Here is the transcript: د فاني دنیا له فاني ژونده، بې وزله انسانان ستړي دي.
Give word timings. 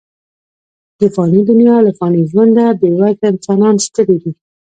د 0.99 1.01
فاني 1.15 1.41
دنیا 1.49 1.77
له 1.85 1.91
فاني 1.97 2.21
ژونده، 2.31 2.65
بې 2.79 2.89
وزله 2.95 3.27
انسانان 3.33 3.75
ستړي 3.85 4.17
دي. 4.23 4.31